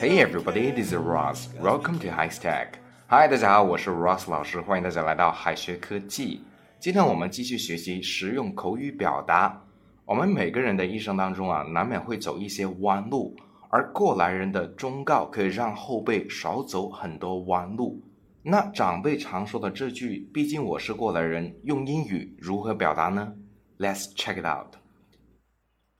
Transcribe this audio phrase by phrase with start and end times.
[0.00, 1.48] Hey everybody, this is Ross.
[1.60, 2.78] Welcome to High Stack.
[3.08, 6.42] Hi，大家好，我是 Ross 老师，欢迎大家来到海学科技。
[6.80, 9.62] 今天我们继续学习实用口语表达。
[10.04, 13.36] 我们每个人的一生当中啊，难免会走一些弯路，
[13.68, 18.02] 而过来人的忠告可以让后辈少走很多弯路。
[18.42, 23.32] 那长辈常说的这句“毕竟我是过来人”，用英语如何表达呢
[23.78, 24.74] ？Let's check it out。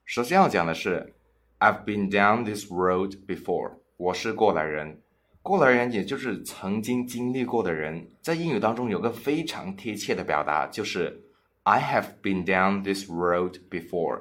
[0.05, 1.15] 首先要讲的是
[1.59, 3.79] ，I've been down this road before。
[3.97, 5.01] 我是过来人，
[5.41, 8.07] 过来人也就是曾经经历过的人。
[8.21, 11.23] 在英语当中有个非常贴切的表达，就是
[11.63, 14.21] I have been down this road before。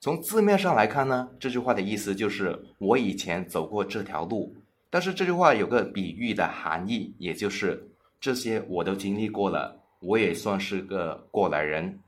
[0.00, 4.54] 从字面上来看呢，这句话的意思就是我以前走过这条路。
[4.90, 7.88] 但是这句话有个比喻的含义，也就是
[8.20, 11.98] 这些我都经历过了，我也算是个过来人。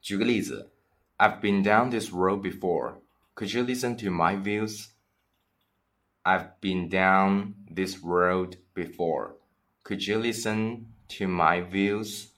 [0.00, 0.70] 举个例子
[1.17, 3.01] ，I've been down this road before.
[3.35, 4.89] Could you listen to my views?
[6.23, 9.35] I've been down this road before.
[9.83, 10.85] Could you listen
[11.17, 12.29] to my views?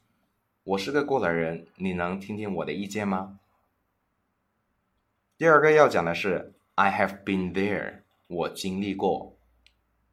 [0.63, 3.39] 我是个过来人，你能听听我的意见吗？
[5.37, 9.35] 第二个要讲的是 I have been there，我经历过。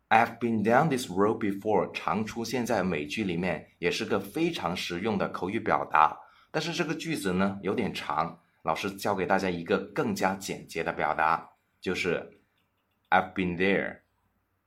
[0.09, 6.19] I've been down this road before，常出现在美剧里面，也是个非常实用的口语表达。
[6.51, 12.40] 但是这个句子呢有点长， 老师教给大家一个更加简洁的表达，就是
[13.10, 14.00] I've been there，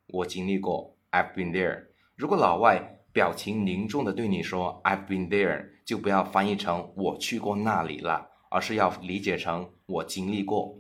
[0.08, 0.96] 我经历过。
[1.10, 1.86] I've been there。
[2.14, 10.78] 如果老外表情凝重的对你说 I've been there，就不要翻译成我去过那里了，而是要理解成我经历过。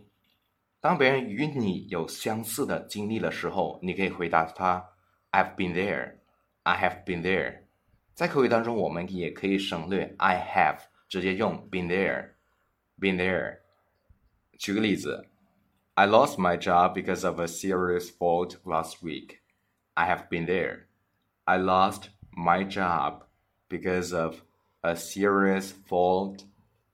[0.78, 4.86] 当别人与你有相似的经历的时候，你可以回答他
[5.32, 6.16] "I've been there",
[6.64, 7.62] "I have been there"。
[8.12, 12.35] 在口语当中，我们也可以省略 "I have"，直接用 "been there",
[12.99, 13.59] "been there"。
[14.57, 15.27] 举个例子，
[15.95, 19.39] I lost my job because of a serious fault last week.
[19.93, 20.85] I have been there.
[21.43, 23.23] I lost my job
[23.67, 24.41] because of
[24.81, 26.45] a serious fault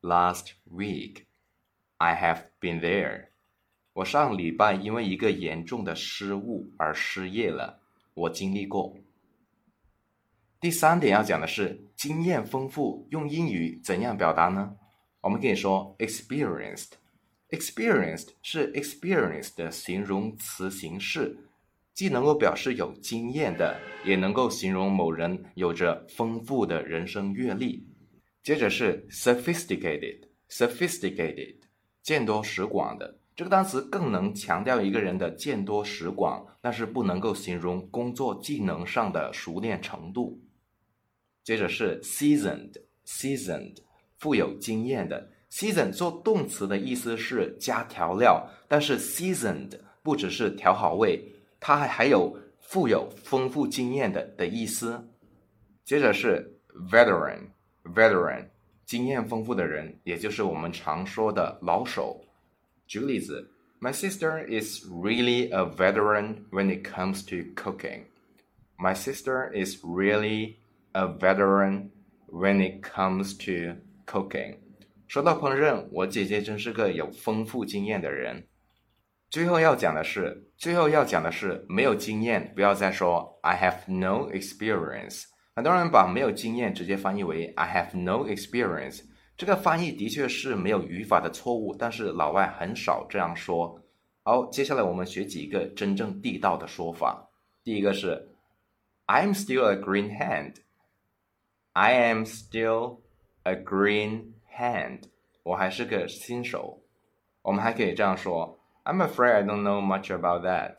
[0.02, 1.26] last week.
[1.98, 3.28] I have been there.
[3.94, 7.82] 我上礼拜因为一个严重的失误而失业了，
[8.14, 8.96] 我经历过。
[10.60, 14.76] 第三点要讲的是经验丰富，用英语怎样表达呢？
[15.23, 16.91] 我们可以说 experienced。
[17.49, 21.37] experienced 是 experienced 的形容词形式，
[21.93, 27.87] 既能够表示有经验的，也能够形容某人有着丰富的人生阅历。
[28.43, 31.57] 接着是 sophisticated，sophisticated
[32.03, 33.19] 见多识广的。
[33.37, 40.41] 这个单词更能强调一个人的见多识广，但是不能够形容工作技能上的熟练程度。
[41.45, 43.77] 接着是 seasoned，seasoned
[44.23, 45.29] 富有经验的。
[45.51, 51.21] season 做动词的意思是加调料，但是 seasoned 不只是调好味，
[51.59, 55.09] 它还还有富有丰富经验的的意思。
[55.85, 56.57] 接着是
[56.89, 58.47] veteran，veteran
[58.87, 62.25] 经验丰富的人，也就是我们常说的老手。
[62.87, 63.51] 举个例子
[63.81, 68.05] ，My sister is really a veteran when it comes to cooking.
[68.79, 70.55] My sister is really
[70.93, 71.91] a veteran
[72.29, 73.77] when it comes to
[74.07, 74.59] cooking.
[75.07, 78.49] 说到烹饪，我姐姐真是个有丰富经验的人。
[79.31, 85.25] 最后要讲的是，最后要讲的是，没有经验，不要再说 I have no experience。
[85.55, 89.03] 很多人把没有经验直接翻译为 I have no experience。
[89.37, 93.81] 这个翻译的确是没有语法的错误，但是老外很少这样说。
[94.23, 97.29] 好，接下来我们学几个真正地道的说法。
[97.65, 98.31] 第一个是
[99.07, 100.57] ，I'm still a green hand。
[101.73, 103.01] I am still
[103.45, 105.05] a green hand。
[105.43, 106.83] 我还是个新手。
[107.43, 110.79] 我们还可以这样说，I'm afraid I don't know much about that。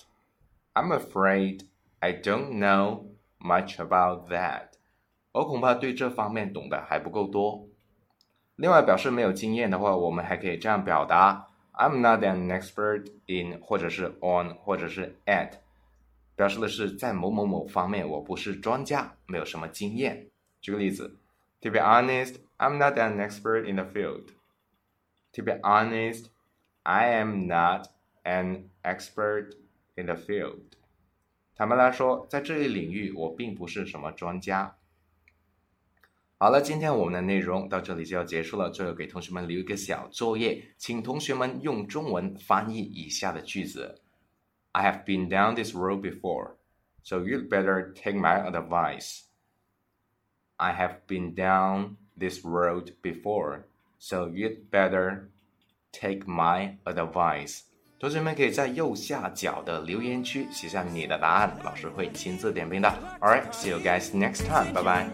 [0.73, 1.67] I'm afraid
[1.99, 3.05] I don't know
[3.39, 4.69] much about that。
[5.33, 7.67] 我恐怕对这方面懂得还不够多。
[8.55, 15.53] 另外，表示没有经验的话，我们还可以这样表达：I'm not an expert in，或者是 on，或者是 at，
[16.35, 20.27] 表示的是在某某某方面我不是专家，没有什么经验。
[20.61, 21.17] 举个例子
[21.62, 24.32] ：To be honest, I'm not an expert in the field.
[25.32, 26.26] To be honest,
[26.82, 27.88] I am not
[28.24, 29.52] an expert
[29.96, 30.62] in the field.
[31.54, 34.76] 坦白来说，在这一领域我并不是什么专家。
[36.38, 38.70] 好了，今天我们的内容到这里就要结束了。
[38.70, 44.00] 最后给同学们留一个小作业，请同学们用中文翻译以下的句子：
[44.70, 46.52] I have been down this road before,
[47.02, 49.22] so you'd better take my advice.
[50.57, 53.63] I have been down this road before,
[53.99, 55.29] so you'd better
[55.91, 57.61] take my advice。
[57.99, 62.89] 同学们可以在右下角的留言区写下你的答案，老师会亲自点评的。
[63.21, 64.73] Alright, see you guys next time.
[64.73, 65.09] 拜拜。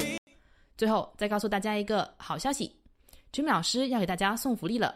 [0.76, 2.76] 最后再告诉大家一个好消息
[3.32, 4.96] ，Jimmy 老师要给大家送福利了。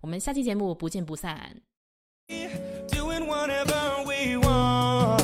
[0.00, 1.60] 我们下期节目不见不散。
[2.90, 5.22] Doing whatever we want.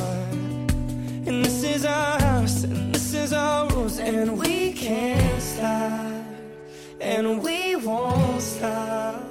[1.27, 6.25] And this is our house, and this is our rules, and we can't stop.
[7.01, 9.23] And we won't stop.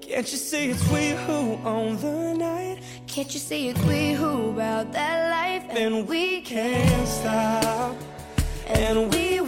[0.00, 2.82] Can't you see it's we who own the night?
[3.06, 5.64] Can't you see it's we who about that life?
[5.70, 7.94] And we can't stop.
[8.66, 9.40] And we